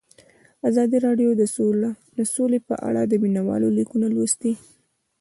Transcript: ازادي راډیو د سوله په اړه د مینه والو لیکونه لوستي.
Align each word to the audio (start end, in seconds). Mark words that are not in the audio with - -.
ازادي 0.69 0.97
راډیو 1.07 1.29
د 2.19 2.21
سوله 2.33 2.59
په 2.67 2.75
اړه 2.87 3.01
د 3.05 3.13
مینه 3.21 3.41
والو 3.47 3.69
لیکونه 3.77 4.07
لوستي. 4.15 4.53